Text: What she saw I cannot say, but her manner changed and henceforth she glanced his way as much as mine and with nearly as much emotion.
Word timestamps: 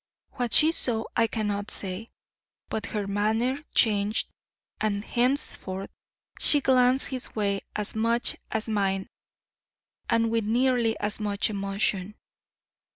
What 0.31 0.51
she 0.53 0.71
saw 0.71 1.03
I 1.15 1.27
cannot 1.27 1.69
say, 1.69 2.09
but 2.69 2.87
her 2.87 3.05
manner 3.05 3.63
changed 3.75 4.29
and 4.79 5.05
henceforth 5.05 5.91
she 6.39 6.59
glanced 6.59 7.09
his 7.09 7.35
way 7.35 7.61
as 7.75 7.93
much 7.93 8.35
as 8.51 8.67
mine 8.67 9.05
and 10.09 10.31
with 10.31 10.43
nearly 10.43 10.97
as 10.99 11.19
much 11.19 11.51
emotion. 11.51 12.15